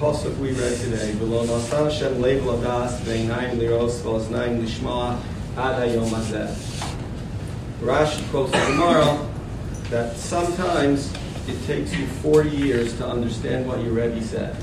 pasuk 0.00 0.36
we 0.38 0.52
read 0.52 0.78
today, 0.80 1.12
"V'lo 1.20 1.46
nasa 1.46 1.84
Hashem 1.90 2.20
lev 2.20 2.42
ladas 2.42 3.00
ve'inayim 3.02 3.58
liros 3.58 4.00
v'oznayim 4.02 4.62
lishma 4.62 5.18
ad 5.56 5.76
hayom 5.82 6.08
hazeh." 6.08 6.50
Rashi 7.82 8.28
quotes 8.30 8.52
Gemara 8.52 9.18
that 9.90 10.16
sometimes 10.16 11.12
it 11.46 11.66
takes 11.66 11.94
you 11.94 12.06
40 12.22 12.50
years 12.50 12.94
to 12.94 13.06
understand 13.06 13.66
what 13.66 13.82
your 13.82 13.92
Rebbe 13.92 14.22
said. 14.22 14.56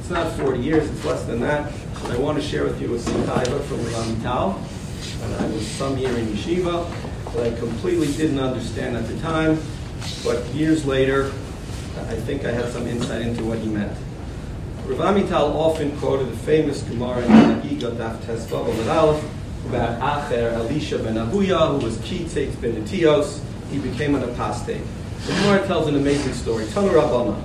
It's 0.00 0.10
not 0.10 0.32
40 0.38 0.60
years, 0.60 0.88
it's 0.88 1.04
less 1.04 1.24
than 1.24 1.40
that. 1.40 1.72
I 2.08 2.16
want 2.16 2.40
to 2.40 2.42
share 2.42 2.64
with 2.64 2.80
you 2.80 2.94
a 2.94 2.98
Sikaiva 2.98 3.60
from 3.64 3.78
Ramital. 3.78 4.56
And 5.22 5.34
I 5.34 5.46
was 5.48 5.66
some 5.66 5.98
year 5.98 6.16
in 6.16 6.26
yeshiva 6.28 6.86
that 7.34 7.52
I 7.52 7.58
completely 7.58 8.06
didn't 8.12 8.38
understand 8.38 8.96
at 8.96 9.08
the 9.08 9.18
time, 9.18 9.60
but 10.24 10.46
years 10.54 10.86
later, 10.86 11.32
I 12.08 12.14
think 12.14 12.44
I 12.44 12.52
had 12.52 12.72
some 12.72 12.86
insight 12.86 13.22
into 13.22 13.44
what 13.44 13.58
he 13.58 13.68
meant. 13.68 13.92
Rav 14.88 15.14
Amital 15.14 15.54
often 15.54 15.94
quoted 15.98 16.32
the 16.32 16.36
famous 16.38 16.80
Gemara 16.82 17.18
in 17.18 17.30
Chagiga 17.30 17.94
Daf 17.94 18.16
Tesvav 18.20 18.88
Aleph 18.88 19.22
about 19.66 20.00
Acher 20.00 20.50
Elisha 20.54 20.98
ben 20.98 21.16
Avuya, 21.16 21.78
who 21.78 21.84
was 21.84 21.98
Kitzik 21.98 22.58
ben 22.62 22.82
Etios. 22.82 23.42
He 23.70 23.78
became 23.78 24.14
an 24.14 24.22
apostate. 24.22 24.80
The 25.26 25.32
Gemara 25.34 25.66
tells 25.66 25.88
an 25.88 25.96
amazing 25.96 26.32
story. 26.32 26.64
Tanu 26.64 26.88
Rabbana. 26.88 27.38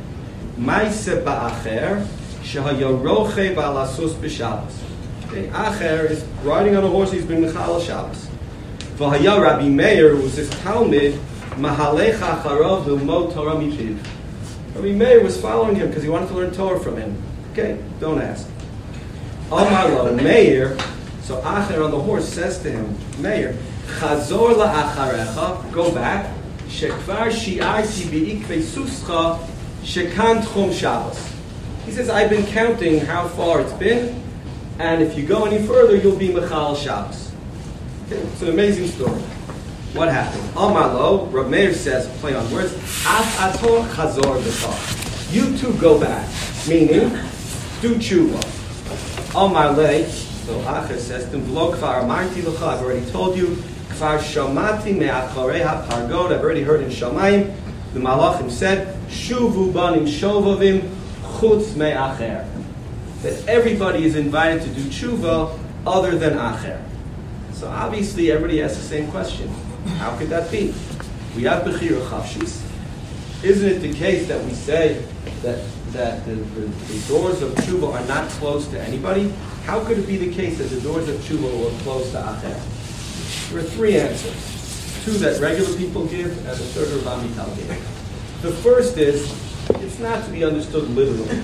Maise 0.57 1.21
ba'acher 1.21 2.07
shehaya 2.43 3.03
roche 3.03 3.53
ba'alasus 3.53 4.13
b'Shabbos. 4.13 4.79
Okay, 5.27 5.47
Acher 5.47 6.09
is 6.09 6.23
riding 6.43 6.77
on 6.77 6.85
a 6.85 6.87
horse, 6.87 7.11
he's 7.11 7.25
been 7.25 7.43
Mechal 7.43 7.85
Shabbos. 7.85 8.29
V'haya 8.95 9.41
Rabbi 9.41 9.67
Meir, 9.67 10.15
who 10.15 10.23
was 10.23 10.37
his 10.37 10.49
Talmud, 10.61 11.19
Mahalech 11.55 12.19
acharav 12.19 12.85
v'lmod 12.85 13.33
Torah 13.33 13.55
mipiv. 13.55 13.97
Rabbi 14.75 14.93
Meir 14.93 15.21
was 15.21 15.39
following 15.39 15.75
him 15.75 15.89
because 15.89 16.03
he 16.03 16.09
wanted 16.09 16.29
to 16.29 16.35
learn 16.35 16.53
Torah 16.53 16.79
from 16.79 16.95
him. 16.95 17.21
Okay, 17.53 17.77
don't 17.99 18.19
ask. 18.19 18.49
Amar 19.51 20.11
Meir, 20.13 20.75
so 21.21 21.39
Acher 21.41 21.85
on 21.85 21.91
the 21.91 21.99
horse 21.99 22.27
says 22.27 22.57
to 22.63 22.71
him, 22.71 22.97
Meir, 23.21 23.55
Chazor 23.99 24.55
la'acharecha, 24.55 25.71
go 25.71 25.93
back, 25.93 26.33
shekvar 26.67 27.29
shi'arti 27.29 28.09
bi'ikve 28.09 28.59
suscha, 28.63 29.39
shekan 29.83 30.41
tchum 30.41 30.73
Shabbos. 30.73 31.31
He 31.85 31.91
says, 31.91 32.09
I've 32.09 32.31
been 32.31 32.43
counting 32.47 32.99
how 33.01 33.27
far 33.27 33.61
it's 33.61 33.73
been, 33.73 34.19
and 34.79 35.03
if 35.03 35.15
you 35.15 35.23
go 35.23 35.45
any 35.45 35.63
further, 35.67 35.95
you'll 35.95 36.17
be 36.17 36.33
Michal 36.33 36.73
Shabbos. 36.75 37.31
Okay, 38.07 38.15
it's 38.15 38.41
an 38.41 38.49
amazing 38.49 38.87
story. 38.87 39.21
What 39.93 40.07
happened? 40.07 40.49
Amar 40.55 40.91
lo, 40.91 41.27
Rav 41.27 41.51
Meir 41.51 41.75
says, 41.75 42.07
play 42.19 42.33
on 42.33 42.51
words, 42.51 42.73
Af 43.05 43.37
ator 43.37 43.87
chazor 43.89 44.41
b'char. 44.41 45.31
You 45.31 45.55
too 45.55 45.73
go 45.79 45.99
back, 45.99 46.27
meaning, 46.67 47.15
do 47.83 47.95
tshuva. 47.95 48.39
Amar 49.35 49.73
le, 49.73 50.07
so 50.07 50.57
Acher 50.61 50.97
says, 50.97 51.29
Tim 51.29 51.41
v'lo 51.45 51.75
kvar 51.75 52.01
amarti 52.01 52.41
l'cha, 52.41 52.77
I've 52.77 52.81
already 52.81 53.05
told 53.11 53.35
you, 53.35 53.47
kvar 53.89 54.19
shamati 54.19 54.97
me'acharei 54.97 55.61
ha'pargod, 55.61 56.31
I've 56.31 56.41
already 56.41 56.63
heard 56.63 56.79
in 56.81 56.89
Shamayim, 56.89 57.53
the 57.93 57.99
Malachim 57.99 58.49
said, 58.49 58.95
Shuvu 59.09 59.73
banim 59.73 60.05
shovavim 60.05 60.89
chutz 61.39 61.75
me'acher. 61.75 62.47
That 63.21 63.47
everybody 63.49 64.05
is 64.05 64.15
invited 64.15 64.63
to 64.63 64.69
do 64.69 64.83
tshuva 64.83 65.59
other 65.85 66.17
than 66.17 66.37
Acher. 66.37 66.81
So 67.51 67.67
obviously 67.67 68.31
everybody 68.31 68.63
asks 68.63 68.77
the 68.77 68.83
same 68.83 69.11
question. 69.11 69.49
How 69.97 70.17
could 70.17 70.29
that 70.29 70.49
be? 70.49 70.73
We 71.35 71.43
have 71.43 71.63
Bechira 71.63 72.01
Chavshis. 72.07 72.61
Isn't 73.43 73.69
it 73.69 73.79
the 73.79 73.93
case 73.93 74.29
that 74.29 74.41
we 74.45 74.53
say 74.53 75.05
that, 75.41 75.59
that 75.93 76.25
the, 76.25 76.33
the, 76.35 76.61
the 76.61 77.07
doors 77.07 77.41
of 77.41 77.53
tshuva 77.53 77.93
are 77.93 78.07
not 78.07 78.29
closed 78.31 78.71
to 78.71 78.81
anybody? 78.81 79.29
How 79.65 79.83
could 79.85 79.99
it 79.99 80.07
be 80.07 80.17
the 80.17 80.33
case 80.33 80.57
that 80.57 80.65
the 80.65 80.81
doors 80.81 81.07
of 81.07 81.15
tshuva 81.17 81.63
were 81.63 81.79
closed 81.83 82.11
to 82.11 82.17
Acher? 82.17 83.51
There 83.51 83.59
are 83.59 83.63
three 83.63 83.97
answers. 83.99 85.03
Two 85.05 85.11
that 85.19 85.39
regular 85.39 85.75
people 85.77 86.05
give, 86.07 86.35
and 86.37 86.47
the 86.47 86.55
third 86.55 87.05
Rav 87.05 87.19
Amital 87.19 87.55
gave. 87.55 88.41
The 88.41 88.51
first 88.51 88.97
is, 88.97 89.31
it's 89.81 89.99
not 89.99 90.25
to 90.25 90.31
be 90.31 90.43
understood 90.43 90.89
literally. 90.89 91.39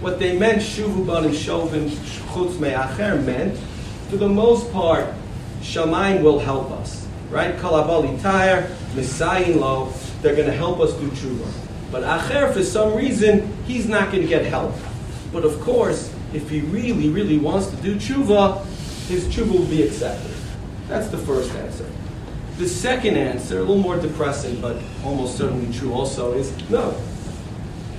What 0.00 0.18
they 0.18 0.36
meant, 0.36 0.62
shuvu 0.62 1.06
banim 1.06 1.32
shovim 1.32 1.88
chutz 1.88 2.58
me'acher, 2.58 3.24
meant, 3.24 3.56
for 4.08 4.16
the 4.16 4.28
most 4.28 4.72
part, 4.72 5.06
Shamayim 5.60 6.22
will 6.22 6.38
help 6.38 6.70
us. 6.72 7.06
Right? 7.30 7.54
Kalabali 7.56 8.20
tire, 8.20 8.74
Messiah 8.94 9.54
lo, 9.54 9.92
they're 10.20 10.34
going 10.34 10.48
to 10.48 10.56
help 10.56 10.80
us 10.80 10.92
do 10.94 11.08
tshuva. 11.10 11.69
But 11.90 12.04
Acher, 12.04 12.52
for 12.52 12.62
some 12.62 12.94
reason, 12.94 13.52
he's 13.64 13.88
not 13.88 14.12
going 14.12 14.22
to 14.22 14.28
get 14.28 14.44
help. 14.46 14.74
But 15.32 15.44
of 15.44 15.60
course, 15.60 16.12
if 16.32 16.48
he 16.48 16.60
really, 16.60 17.08
really 17.08 17.38
wants 17.38 17.68
to 17.68 17.76
do 17.76 17.96
tshuva, 17.96 18.64
his 19.08 19.26
tshuva 19.26 19.50
will 19.50 19.66
be 19.66 19.82
accepted. 19.82 20.30
That's 20.88 21.08
the 21.08 21.18
first 21.18 21.52
answer. 21.54 21.88
The 22.58 22.68
second 22.68 23.16
answer, 23.16 23.58
a 23.58 23.60
little 23.60 23.78
more 23.78 23.96
depressing, 23.96 24.60
but 24.60 24.80
almost 25.04 25.36
certainly 25.36 25.72
true 25.76 25.92
also, 25.92 26.34
is 26.34 26.52
no. 26.68 26.94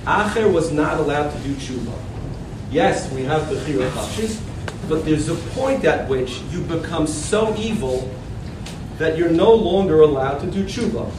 Acher 0.04 0.50
was 0.52 0.72
not 0.72 0.98
allowed 0.98 1.30
to 1.30 1.38
do 1.40 1.54
tshuva. 1.54 1.92
Yes, 2.70 3.12
we 3.12 3.22
have 3.24 3.42
Bechira 3.42 3.90
Chafshis, 3.90 4.40
but 4.88 5.04
there's 5.04 5.28
a 5.28 5.34
point 5.34 5.84
at 5.84 6.08
which 6.08 6.40
you 6.50 6.62
become 6.62 7.06
so 7.06 7.54
evil 7.56 8.10
that 8.98 9.18
you're 9.18 9.30
no 9.30 9.52
longer 9.52 10.00
allowed 10.00 10.38
to 10.38 10.46
do 10.50 10.64
tshuva. 10.64 11.10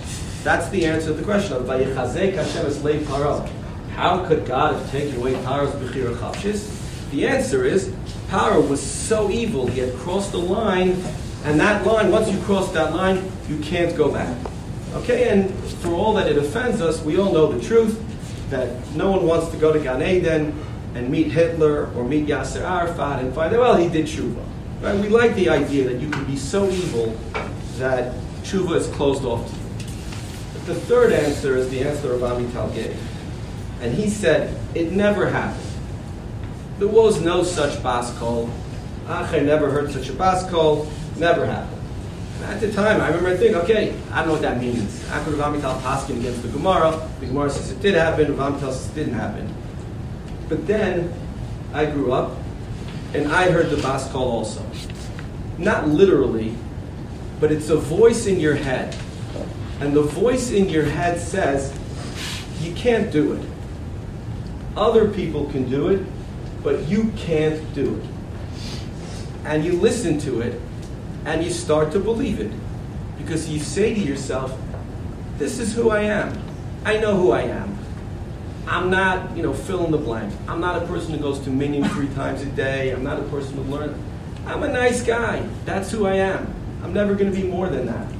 That's 0.44 0.68
the 0.72 0.86
answer 0.86 1.08
to 1.08 1.14
the 1.14 1.24
question 1.24 1.54
of 1.54 1.64
Vayichazek 1.64 2.34
Hashem 2.34 2.66
es 2.66 2.78
paro. 2.80 3.50
How 3.92 4.26
could 4.26 4.46
God 4.46 4.76
have 4.76 4.92
taken 4.92 5.16
away 5.16 5.36
Paro's 5.36 5.72
Bechira 5.76 6.14
Chafshis? 6.18 7.10
The 7.12 7.26
answer 7.26 7.64
is 7.64 7.88
Paro 8.28 8.68
was 8.68 8.82
so 8.82 9.30
evil, 9.30 9.68
he 9.68 9.80
had 9.80 9.96
crossed 9.96 10.34
the 10.34 10.40
line, 10.40 11.02
and 11.46 11.58
that 11.62 11.86
line, 11.86 12.12
once 12.12 12.30
you 12.30 12.38
cross 12.42 12.74
that 12.74 12.94
line, 12.94 13.24
you 13.48 13.58
can't 13.60 13.96
go 13.96 14.12
back. 14.12 14.36
Okay, 14.96 15.30
and 15.30 15.50
for 15.82 15.94
all 15.94 16.14
that 16.16 16.28
it 16.28 16.38
offends 16.38 16.82
us, 16.82 17.02
we 17.04 17.18
all 17.18 17.32
know 17.32 17.50
the 17.50 17.66
truth 17.66 18.04
that 18.50 18.70
no 18.96 19.12
one 19.12 19.26
wants 19.26 19.50
to 19.52 19.58
go 19.58 19.72
to 19.72 19.80
Gan 19.80 20.02
Eden 20.02 20.60
and 20.94 21.10
meet 21.10 21.32
Hitler 21.32 21.90
or 21.96 22.04
meet 22.04 22.28
Yasser 22.28 22.62
Arafat 22.62 23.24
and 23.24 23.34
find 23.34 23.54
out, 23.54 23.62
well, 23.62 23.78
he 23.78 23.88
did 23.88 24.08
tshuva. 24.08 24.44
Right? 24.82 25.00
We 25.00 25.08
like 25.08 25.36
the 25.36 25.48
idea 25.48 25.88
that 25.88 26.02
you 26.02 26.10
can 26.10 26.26
be 26.26 26.36
so 26.36 26.70
evil 26.70 27.18
that 27.78 28.14
tshuva 28.44 28.76
is 28.76 28.88
closed 28.88 29.24
off 29.24 29.50
the 30.66 30.76
third 30.76 31.12
answer 31.12 31.58
is 31.58 31.70
the 31.70 31.82
answer 31.82 32.14
of 32.14 32.22
Amital 32.22 32.74
gave. 32.74 32.98
And 33.82 33.94
he 33.94 34.10
said, 34.10 34.58
it 34.74 34.92
never 34.92 35.30
happened. 35.30 35.62
There 36.80 36.88
was 36.88 37.22
no 37.22 37.44
such 37.44 37.82
bas 37.84 38.18
kol. 38.18 38.50
Ach, 39.08 39.32
never 39.44 39.70
heard 39.70 39.92
such 39.92 40.10
a 40.10 40.14
bas 40.14 40.50
kol. 40.50 40.90
Never 41.18 41.46
happened. 41.46 41.82
And 42.38 42.46
at 42.46 42.62
the 42.62 42.72
time, 42.72 43.02
I 43.02 43.08
remember 43.08 43.36
thinking, 43.38 43.56
okay, 43.58 43.96
I 44.12 44.20
don't 44.20 44.28
know 44.28 44.34
what 44.34 44.42
that 44.42 44.60
means. 44.60 45.08
After 45.10 45.32
Rav 45.32 45.54
Amital 45.54 45.80
paskin 45.82 46.20
against 46.20 46.42
the 46.42 46.50
Gemara, 46.50 47.10
the 47.20 47.28
Gemara 47.28 47.50
says 47.50 47.72
it 47.72 47.82
did 47.82 47.96
happen, 47.96 48.36
Rav 48.38 48.54
Amital 48.54 48.72
says 48.72 48.90
it 48.90 48.96
didn't 48.96 49.14
happen. 49.14 49.54
But 50.50 50.66
then 50.66 51.14
I 51.74 51.86
grew 51.86 52.12
up 52.12 52.38
and 53.14 53.32
I 53.32 53.52
heard 53.52 53.70
the 53.70 53.78
bas 53.78 54.10
kol 54.12 54.30
also. 54.30 54.66
Not 55.58 55.88
literally, 55.88 56.56
but 57.40 57.52
it's 57.52 57.70
a 57.70 57.78
voice 57.78 58.26
in 58.26 58.40
your 58.40 58.56
head. 58.56 58.96
And 59.84 59.94
the 59.94 60.02
voice 60.02 60.50
in 60.50 60.70
your 60.70 60.86
head 60.86 61.20
says, 61.20 61.78
you 62.62 62.74
can't 62.74 63.12
do 63.12 63.34
it. 63.34 63.46
Other 64.78 65.10
people 65.10 65.50
can 65.50 65.70
do 65.70 65.90
it, 65.90 66.06
but 66.64 66.88
you 66.88 67.12
can't 67.18 67.62
do 67.76 67.98
it. 67.98 69.46
And 69.46 69.66
you 69.66 69.74
listen 69.74 70.18
to 70.20 70.40
it, 70.40 70.62
and 71.26 71.44
you 71.44 71.52
start 71.52 71.92
to 71.92 72.00
believe 72.00 72.40
it. 72.40 72.50
Because 73.18 73.50
you 73.50 73.60
say 73.60 73.94
to 73.94 74.00
yourself, 74.00 74.58
this 75.38 75.60
is 75.60 75.74
who 75.74 75.90
I 75.90 76.04
am. 76.04 76.42
I 76.86 76.96
know 76.96 77.18
who 77.18 77.32
I 77.32 77.42
am. 77.42 77.78
I'm 78.66 78.90
not, 78.90 79.36
you 79.36 79.44
know, 79.44 79.54
fill 79.54 79.84
in 79.84 79.92
the 79.92 79.98
blank. 79.98 80.34
I'm 80.48 80.62
not 80.62 80.82
a 80.82 80.88
person 80.88 81.14
who 81.14 81.20
goes 81.20 81.42
to 81.42 81.50
minyan 81.50 81.90
three 81.90 82.08
times 82.16 82.42
a 82.42 82.46
day. 82.46 82.92
I'm 82.92 83.04
not 83.04 83.20
a 83.20 83.24
person 83.24 83.56
who 83.56 83.64
learns. 83.64 84.02
I'm 84.46 84.64
a 84.64 84.70
nice 84.70 85.04
guy. 85.04 85.46
That's 85.66 85.92
who 85.92 86.06
I 86.06 86.16
am. 86.16 86.56
I'm 86.82 86.94
never 86.94 87.16
going 87.16 87.30
to 87.30 87.38
be 87.38 87.46
more 87.46 87.68
than 87.68 87.88
that. 87.88 88.13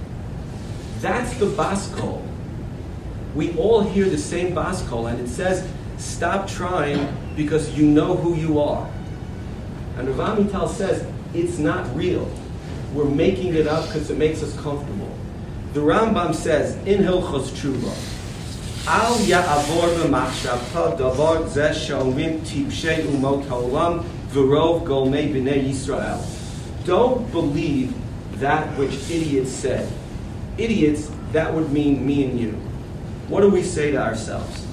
That's 1.04 1.34
the 1.34 1.48
bas 1.48 1.94
kol. 1.96 2.24
We 3.36 3.54
all 3.58 3.82
hear 3.82 4.06
the 4.06 4.18
same 4.18 4.56
bas 4.56 4.82
kol, 4.88 5.08
and 5.08 5.20
it 5.20 5.28
says, 5.28 5.68
stop 5.98 6.48
trying 6.48 7.14
because 7.36 7.78
you 7.78 7.86
know 7.86 8.16
who 8.16 8.36
you 8.36 8.62
are. 8.62 8.90
And 9.98 10.08
Rav 10.18 10.38
Amital 10.38 10.70
says, 10.70 11.06
it's 11.34 11.58
not 11.58 11.94
real. 11.94 12.32
We're 12.94 13.04
making 13.04 13.54
it 13.56 13.68
up 13.68 13.88
because 13.88 14.10
it 14.12 14.18
makes 14.18 14.42
us 14.42 14.56
comfortable. 14.62 15.14
The 15.74 15.82
Rambam 15.82 16.34
says, 16.34 16.76
in 16.88 17.04
Hilchos 17.04 17.50
Tshuva, 17.50 17.94
Al 18.88 19.16
ya'avor 19.16 20.06
b'machshavta 20.06 20.98
davar 20.98 21.44
zeh 21.50 21.74
she'omrim 21.74 22.40
tipshei 22.46 23.04
umot 23.08 23.46
ha'olam 23.50 24.06
v'rov 24.30 24.86
golmei 24.86 25.34
b'nei 25.34 25.68
Yisrael. 25.68 26.24
Don't 26.86 27.30
believe 27.34 27.94
that 28.40 28.78
which 28.78 28.94
idiots 29.10 29.52
say 29.52 29.86
Idiots, 30.57 31.11
that 31.33 31.55
would 31.55 31.73
mean 31.73 32.07
me 32.07 32.25
and 32.25 32.41
you. 32.41 32.53
What 33.29 33.43
do 33.43 33.51
we 33.51 33.63
say 33.63 33.93
to 33.93 33.99
ourselves? 33.99 34.65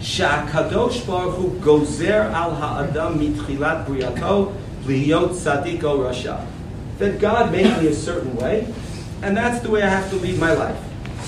שהקדוש 0.00 1.00
ברוך 1.00 1.34
הוא 1.34 1.50
גוזר 1.60 2.22
על 2.32 2.50
האדם 2.58 3.12
מתחילת 3.18 3.76
בריאתו 3.88 4.50
להיות 4.86 5.32
צדיק 5.32 5.84
או 5.84 6.00
רשע. 6.00 6.34
That 6.98 7.20
God 7.20 7.52
made 7.52 7.82
me 7.82 7.88
a 7.88 7.94
certain 7.94 8.36
way, 8.36 8.66
and 9.22 9.36
that's 9.36 9.60
the 9.60 9.70
way 9.70 9.82
I 9.82 9.88
have 9.88 10.10
to 10.10 10.16
lead 10.16 10.38
my 10.38 10.52
life. 10.52 10.78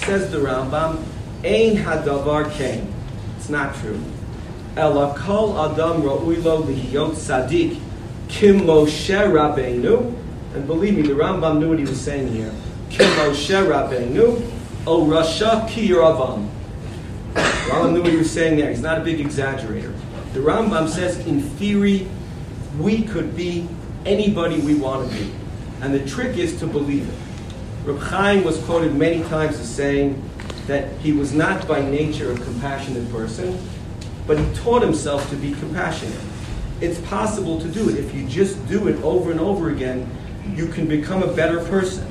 Says 0.04 0.30
the 0.30 0.38
Rambam, 0.38 0.96
Ein 1.44 1.76
hadavar 1.76 2.50
kain. 2.50 2.92
It's 3.38 3.48
not 3.48 3.74
true. 3.76 4.00
Ela 4.76 5.14
kol 5.16 5.58
adam 5.58 6.02
ra'ui 6.02 6.42
lo 6.42 6.62
lihiyot 6.62 7.12
tzadik 7.14 7.78
kim 8.28 8.60
Moshe 8.60 9.20
Rabbeinu. 9.36 10.14
And 10.54 10.66
believe 10.66 10.96
me, 10.96 11.02
the 11.02 11.14
Rambam 11.14 11.58
knew 11.58 11.68
what 11.68 11.78
he 11.78 11.84
was 11.84 12.00
saying 12.00 12.28
here. 12.28 12.52
Kim 12.95 13.09
Moshe 13.17 13.49
Rabbeinu, 13.49 14.41
o 14.87 15.05
rasha 15.05 15.67
ki 15.67 15.89
Yeravam. 15.89 16.47
Rambam 17.33 17.91
knew 17.91 18.01
what 18.01 18.09
he 18.09 18.15
was 18.15 18.31
saying 18.31 18.55
there. 18.55 18.69
He's 18.69 18.79
not 18.79 19.01
a 19.01 19.03
big 19.03 19.19
exaggerator. 19.19 19.93
The 20.31 20.39
Rambam 20.39 20.87
says, 20.87 21.17
in 21.27 21.41
theory, 21.41 22.07
we 22.79 23.03
could 23.03 23.35
be 23.35 23.67
anybody 24.05 24.61
we 24.61 24.75
want 24.75 25.11
to 25.11 25.17
be. 25.17 25.29
And 25.81 25.93
the 25.93 26.05
trick 26.07 26.37
is 26.37 26.57
to 26.59 26.67
believe 26.67 27.09
it. 27.09 27.15
Reb 27.85 27.99
Chaim 27.99 28.45
was 28.45 28.63
quoted 28.63 28.95
many 28.95 29.23
times 29.23 29.59
as 29.59 29.69
saying 29.69 30.23
that 30.67 30.89
he 30.99 31.11
was 31.11 31.33
not 31.33 31.67
by 31.67 31.81
nature 31.81 32.31
a 32.31 32.35
compassionate 32.35 33.11
person, 33.11 33.59
but 34.25 34.39
he 34.39 34.55
taught 34.55 34.81
himself 34.81 35.29
to 35.31 35.35
be 35.35 35.51
compassionate. 35.55 36.17
It's 36.79 37.01
possible 37.01 37.59
to 37.59 37.67
do 37.67 37.89
it. 37.89 37.97
If 37.97 38.15
you 38.15 38.25
just 38.25 38.65
do 38.69 38.87
it 38.87 38.95
over 39.03 39.31
and 39.31 39.41
over 39.41 39.71
again, 39.71 40.09
you 40.53 40.67
can 40.67 40.87
become 40.87 41.23
a 41.23 41.33
better 41.33 41.59
person. 41.65 42.09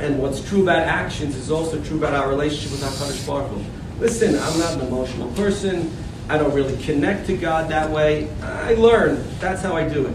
And 0.00 0.20
what's 0.20 0.40
true 0.48 0.62
about 0.62 0.78
actions 0.78 1.34
is 1.34 1.50
also 1.50 1.82
true 1.82 1.98
about 1.98 2.14
our 2.14 2.28
relationship 2.28 2.70
with 2.72 2.82
HaKadosh 2.82 3.26
Baruch 3.26 3.50
Hu. 3.50 3.64
Listen, 4.00 4.38
I'm 4.38 4.58
not 4.58 4.74
an 4.74 4.86
emotional 4.86 5.30
person. 5.32 5.90
I 6.28 6.38
don't 6.38 6.54
really 6.54 6.76
connect 6.84 7.26
to 7.26 7.36
God 7.36 7.68
that 7.70 7.90
way. 7.90 8.30
I 8.42 8.74
learn. 8.74 9.24
That's 9.40 9.62
how 9.62 9.74
I 9.74 9.88
do 9.88 10.06
it. 10.06 10.14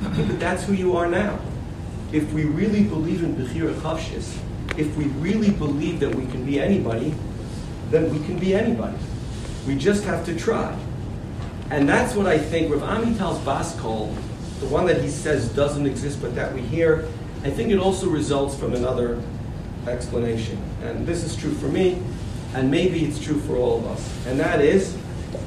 But 0.00 0.40
that's 0.40 0.64
who 0.64 0.72
you 0.72 0.96
are 0.96 1.06
now. 1.06 1.38
If 2.12 2.32
we 2.32 2.44
really 2.44 2.84
believe 2.84 3.22
in 3.22 3.36
Bechira 3.36 3.74
Chavshis, 3.80 4.36
if 4.78 4.96
we 4.96 5.04
really 5.04 5.50
believe 5.50 6.00
that 6.00 6.14
we 6.14 6.26
can 6.26 6.46
be 6.46 6.58
anybody, 6.58 7.14
then 7.90 8.10
we 8.10 8.24
can 8.24 8.38
be 8.38 8.54
anybody. 8.54 8.96
We 9.66 9.74
just 9.74 10.04
have 10.04 10.24
to 10.26 10.38
try. 10.38 10.76
And 11.70 11.88
that's 11.88 12.14
what 12.14 12.26
I 12.26 12.38
think 12.38 12.72
Rav 12.72 12.82
Amital's 12.82 13.38
Baskol, 13.40 14.14
the 14.60 14.66
one 14.66 14.86
that 14.86 15.02
he 15.02 15.08
says 15.08 15.48
doesn't 15.50 15.86
exist 15.86 16.22
but 16.22 16.34
that 16.34 16.54
we 16.54 16.62
hear, 16.62 17.08
I 17.42 17.48
think 17.48 17.70
it 17.70 17.78
also 17.78 18.06
results 18.08 18.54
from 18.54 18.74
another 18.74 19.18
explanation. 19.86 20.62
And 20.82 21.06
this 21.06 21.24
is 21.24 21.34
true 21.34 21.54
for 21.54 21.68
me, 21.68 22.02
and 22.52 22.70
maybe 22.70 23.04
it's 23.04 23.18
true 23.18 23.40
for 23.40 23.56
all 23.56 23.78
of 23.78 23.86
us. 23.86 24.26
And 24.26 24.38
that 24.38 24.60
is, 24.60 24.94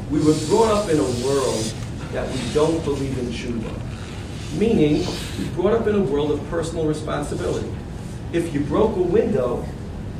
we 0.09 0.19
were 0.19 0.33
brought 0.47 0.71
up 0.71 0.89
in 0.89 0.97
a 0.97 1.25
world 1.25 1.73
that 2.13 2.27
we 2.31 2.53
don't 2.53 2.83
believe 2.83 3.17
in 3.19 3.25
tshuva. 3.27 3.79
Meaning, 4.57 5.05
we 5.37 5.45
were 5.45 5.51
brought 5.51 5.73
up 5.81 5.87
in 5.87 5.93
a 5.93 6.01
world 6.01 6.31
of 6.31 6.43
personal 6.49 6.87
responsibility. 6.87 7.71
If 8.31 8.53
you 8.55 8.61
broke 8.61 8.95
a 8.97 9.01
window, 9.01 9.63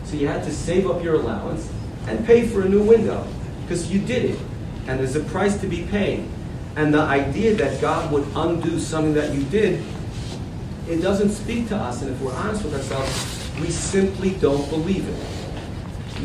so 0.03 0.15
you 0.15 0.27
had 0.27 0.43
to 0.43 0.53
save 0.53 0.87
up 0.87 1.03
your 1.03 1.15
allowance 1.15 1.71
and 2.05 2.23
pay 2.23 2.47
for 2.47 2.61
a 2.61 2.69
new 2.69 2.83
window, 2.83 3.25
because 3.63 3.91
you 3.91 3.99
did 3.99 4.25
it, 4.25 4.39
and 4.87 4.99
there's 4.99 5.15
a 5.15 5.21
price 5.21 5.59
to 5.61 5.67
be 5.67 5.83
paid. 5.85 6.27
And 6.75 6.93
the 6.93 7.01
idea 7.01 7.55
that 7.55 7.81
God 7.81 8.11
would 8.11 8.27
undo 8.35 8.79
something 8.79 9.15
that 9.15 9.33
you 9.33 9.43
did 9.45 9.83
it 10.87 11.01
doesn't 11.01 11.29
speak 11.29 11.67
to 11.69 11.75
us, 11.75 12.01
and 12.01 12.11
if 12.11 12.19
we're 12.21 12.33
honest 12.33 12.63
with 12.63 12.73
ourselves, 12.75 13.49
we 13.61 13.69
simply 13.69 14.31
don't 14.31 14.69
believe 14.69 15.07
it. 15.07 16.23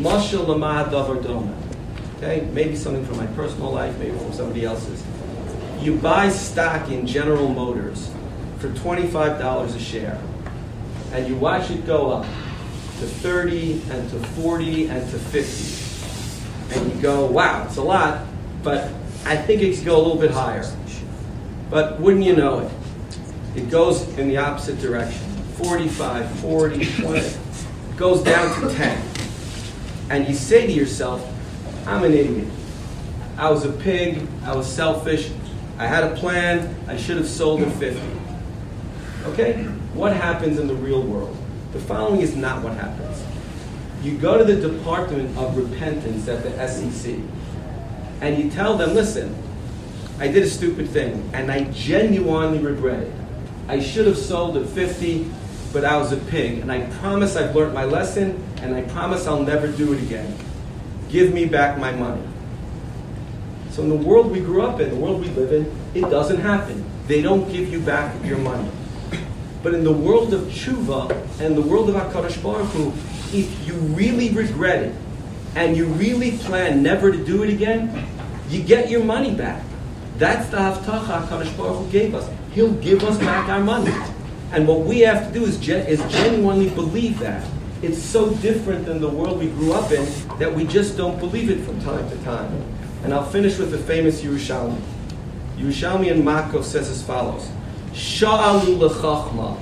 Doma. 1.16 1.54
Okay, 2.16 2.48
maybe 2.52 2.74
something 2.74 3.04
from 3.06 3.16
my 3.16 3.26
personal 3.28 3.70
life, 3.70 3.96
maybe 3.98 4.16
from 4.18 4.32
somebody 4.32 4.64
else's. 4.64 5.04
You 5.80 5.94
buy 5.96 6.28
stock 6.28 6.90
in 6.90 7.06
General 7.06 7.48
Motors 7.48 8.10
for 8.58 8.70
$25 8.70 9.74
a 9.74 9.78
share, 9.78 10.20
and 11.12 11.28
you 11.28 11.36
watch 11.36 11.70
it 11.70 11.86
go 11.86 12.10
up 12.10 12.24
to 12.24 13.06
30 13.06 13.82
and 13.90 14.10
to 14.10 14.18
40 14.18 14.88
and 14.88 15.10
to 15.10 15.18
50. 15.18 16.80
And 16.80 16.92
you 16.94 17.00
go, 17.00 17.26
wow, 17.26 17.64
it's 17.64 17.76
a 17.76 17.82
lot, 17.82 18.26
but 18.64 18.90
I 19.24 19.36
think 19.36 19.62
it 19.62 19.76
could 19.76 19.84
go 19.84 19.96
a 19.96 20.02
little 20.02 20.20
bit 20.20 20.32
higher. 20.32 20.64
But 21.70 22.00
wouldn't 22.00 22.24
you 22.24 22.34
know 22.34 22.60
it? 22.60 22.72
It 23.58 23.70
goes 23.70 24.06
in 24.16 24.28
the 24.28 24.36
opposite 24.36 24.80
direction 24.80 25.18
45, 25.56 26.30
40, 26.38 27.02
20, 27.02 27.30
goes 27.96 28.22
down 28.22 28.60
to 28.60 28.72
10. 28.72 29.02
And 30.10 30.28
you 30.28 30.34
say 30.34 30.68
to 30.68 30.72
yourself, 30.72 31.28
I'm 31.84 32.04
an 32.04 32.12
idiot. 32.12 32.46
I 33.36 33.50
was 33.50 33.64
a 33.64 33.72
pig. 33.72 34.24
I 34.44 34.54
was 34.54 34.72
selfish. 34.72 35.32
I 35.76 35.88
had 35.88 36.04
a 36.04 36.14
plan. 36.14 36.72
I 36.86 36.96
should 36.96 37.16
have 37.16 37.26
sold 37.26 37.62
at 37.62 37.72
50. 37.72 38.00
Okay? 39.24 39.64
What 39.92 40.12
happens 40.12 40.60
in 40.60 40.68
the 40.68 40.76
real 40.76 41.02
world? 41.02 41.36
The 41.72 41.80
following 41.80 42.20
is 42.20 42.36
not 42.36 42.62
what 42.62 42.74
happens. 42.74 43.24
You 44.04 44.16
go 44.18 44.38
to 44.38 44.44
the 44.44 44.68
Department 44.68 45.36
of 45.36 45.56
Repentance 45.56 46.28
at 46.28 46.44
the 46.44 46.68
SEC 46.68 47.16
and 48.20 48.38
you 48.40 48.52
tell 48.52 48.76
them, 48.76 48.94
listen, 48.94 49.36
I 50.20 50.28
did 50.28 50.44
a 50.44 50.48
stupid 50.48 50.90
thing 50.90 51.28
and 51.32 51.50
I 51.50 51.64
genuinely 51.64 52.60
regret 52.60 53.00
it. 53.00 53.12
I 53.68 53.80
should 53.80 54.06
have 54.06 54.16
sold 54.16 54.56
at 54.56 54.66
50, 54.66 55.30
but 55.74 55.84
I 55.84 55.98
was 55.98 56.12
a 56.12 56.16
pig. 56.16 56.60
And 56.60 56.72
I 56.72 56.86
promise 57.00 57.36
I've 57.36 57.54
learned 57.54 57.74
my 57.74 57.84
lesson, 57.84 58.42
and 58.62 58.74
I 58.74 58.82
promise 58.82 59.26
I'll 59.26 59.42
never 59.42 59.68
do 59.68 59.92
it 59.92 60.02
again. 60.02 60.34
Give 61.10 61.34
me 61.34 61.44
back 61.44 61.78
my 61.78 61.92
money. 61.92 62.22
So 63.70 63.82
in 63.82 63.90
the 63.90 63.96
world 63.96 64.30
we 64.30 64.40
grew 64.40 64.62
up 64.62 64.80
in, 64.80 64.88
the 64.88 64.96
world 64.96 65.20
we 65.20 65.28
live 65.28 65.52
in, 65.52 65.70
it 65.94 66.08
doesn't 66.08 66.40
happen. 66.40 66.82
They 67.06 67.20
don't 67.20 67.50
give 67.52 67.70
you 67.70 67.80
back 67.80 68.24
your 68.24 68.38
money. 68.38 68.70
But 69.62 69.74
in 69.74 69.84
the 69.84 69.92
world 69.92 70.32
of 70.32 70.42
tshuva 70.42 71.10
and 71.40 71.56
the 71.56 71.62
world 71.62 71.90
of 71.90 71.94
HaKadosh 71.94 72.42
Baruch 72.42 72.68
Hu, 72.68 72.92
if 73.36 73.66
you 73.66 73.74
really 73.74 74.30
regret 74.30 74.82
it 74.82 74.94
and 75.54 75.76
you 75.76 75.86
really 75.86 76.38
plan 76.38 76.82
never 76.82 77.12
to 77.12 77.24
do 77.24 77.42
it 77.42 77.50
again, 77.50 78.06
you 78.48 78.62
get 78.62 78.88
your 78.88 79.04
money 79.04 79.34
back. 79.34 79.62
That's 80.16 80.48
the 80.48 80.56
Haftacha 80.56 81.26
HaKadosh 81.26 81.56
Baruch 81.56 81.84
Hu 81.84 81.90
gave 81.90 82.14
us. 82.14 82.28
He'll 82.58 82.72
give 82.72 83.04
us 83.04 83.16
back 83.18 83.48
our 83.48 83.60
money. 83.60 83.94
And 84.50 84.66
what 84.66 84.80
we 84.80 84.98
have 85.02 85.28
to 85.28 85.32
do 85.32 85.44
is, 85.44 85.60
is 85.68 86.00
genuinely 86.12 86.68
believe 86.70 87.20
that. 87.20 87.46
It's 87.82 88.02
so 88.02 88.30
different 88.34 88.84
than 88.84 89.00
the 89.00 89.08
world 89.08 89.38
we 89.38 89.46
grew 89.46 89.74
up 89.74 89.92
in 89.92 90.04
that 90.40 90.52
we 90.52 90.64
just 90.66 90.96
don't 90.96 91.20
believe 91.20 91.50
it 91.50 91.64
from 91.64 91.80
time 91.82 92.10
to 92.10 92.16
time. 92.24 92.50
And 93.04 93.14
I'll 93.14 93.30
finish 93.30 93.58
with 93.58 93.70
the 93.70 93.78
famous 93.78 94.22
Yerushalmi. 94.22 94.80
Yerushalmi 95.56 96.10
and 96.10 96.24
Mako 96.24 96.62
says 96.62 96.88
as 96.88 97.00
follows. 97.00 97.48
Sha'alu 97.92 98.76
lechachma, 98.76 99.56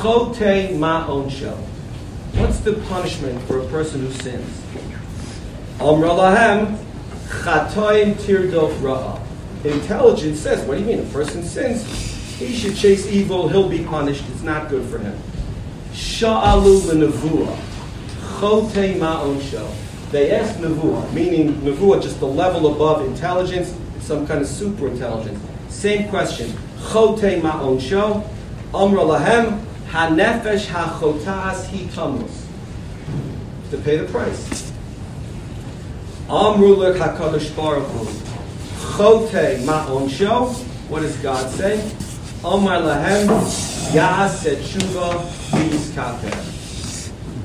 chote 0.00 0.72
ma'onsho. 0.72 1.54
What's 2.38 2.60
the 2.60 2.76
punishment 2.88 3.42
for 3.42 3.58
a 3.58 3.66
person 3.66 4.00
who 4.00 4.10
sins? 4.10 4.62
Amra 5.80 6.08
lahem, 6.08 6.78
chatoim 7.26 8.14
tirdof 8.14 8.72
ra'a. 8.78 9.25
Intelligence 9.72 10.40
says, 10.40 10.66
what 10.66 10.76
do 10.78 10.80
you 10.80 10.86
mean? 10.86 11.00
A 11.00 11.12
person 11.12 11.42
sins, 11.42 11.84
he 12.38 12.54
should 12.54 12.76
chase 12.76 13.06
evil, 13.06 13.48
he'll 13.48 13.68
be 13.68 13.84
punished, 13.84 14.24
it's 14.30 14.42
not 14.42 14.68
good 14.68 14.86
for 14.88 14.98
him. 14.98 15.18
Sha'alu 15.92 16.92
l'nevuah, 16.92 17.56
chote 18.38 18.98
ma'onsho. 18.98 19.70
They 20.10 20.30
asked 20.30 20.60
nevuah, 20.60 21.12
meaning 21.12 21.54
nevuah 21.62 22.02
just 22.02 22.20
the 22.20 22.26
level 22.26 22.74
above 22.74 23.04
intelligence, 23.06 23.74
some 24.00 24.26
kind 24.26 24.40
of 24.40 24.46
super 24.46 24.88
intelligence. 24.88 25.40
Same 25.68 26.08
question. 26.08 26.52
Chote 26.90 27.40
ma'onsho, 27.40 28.22
amra 28.74 29.02
lahem, 29.02 29.64
hanefesh 29.88 30.66
hachotas 30.66 31.66
hi 31.70 31.86
tamus. 31.94 32.44
To 33.70 33.78
pay 33.78 33.96
the 33.96 34.06
price. 34.12 34.72
Amru 36.28 36.76
hakadosh 36.76 37.54
baruch 37.56 37.86
hu. 37.88 38.35
Chote 38.96 39.58
ma'onsho. 39.66 40.48
What 40.88 41.02
does 41.02 41.16
God 41.18 41.50
say? 41.50 41.82
Omar 42.42 42.80
lahem 42.80 43.28
yas 43.94 44.42
tshuva 44.42 45.20
v'yiskater. 45.50 46.34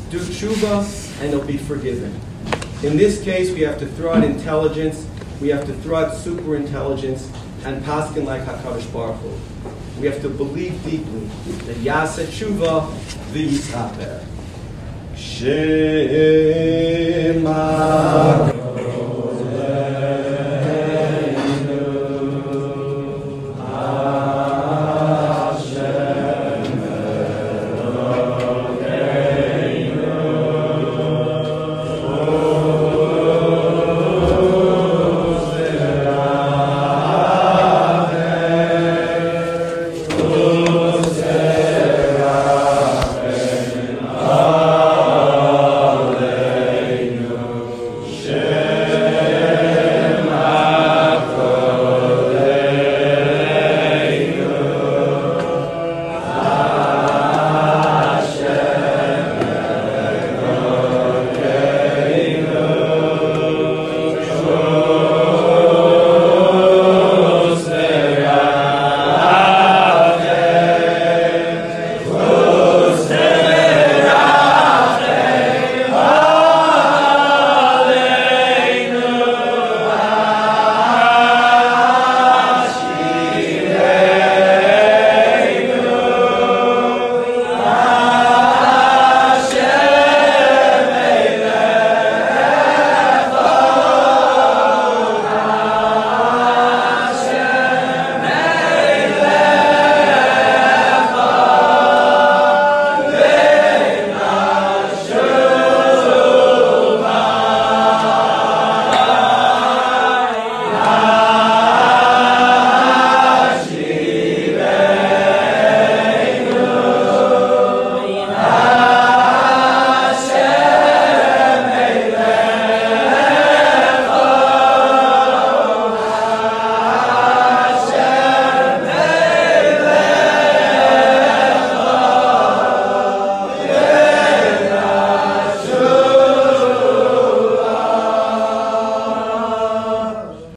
Do 0.10 0.20
tshuva 0.20 0.86
and 1.20 1.34
it'll 1.34 1.46
be 1.46 1.58
forgiven. 1.58 2.17
In 2.84 2.96
this 2.96 3.22
case, 3.22 3.51
we 3.51 3.62
have 3.62 3.77
to 3.79 3.86
throw 3.86 4.13
out 4.13 4.24
intelligence, 4.24 5.05
we 5.41 5.50
have 5.50 5.65
to 5.65 5.74
throw 5.81 6.05
out 6.05 6.15
super 6.15 6.55
intelligence, 6.55 7.29
and 7.65 7.84
paskin 7.84 8.24
like 8.25 8.43
Hakadosh 8.43 8.89
Baruch 8.93 9.17
Hu. 9.17 9.34
We 10.00 10.08
have 10.08 10.22
to 10.22 10.29
believe 10.29 10.81
deeply 10.86 11.27
that 11.65 11.77
yas 11.79 12.17
tshuva 12.17 12.89
v'yiskater. 13.34 14.24
Shema. 15.17 15.81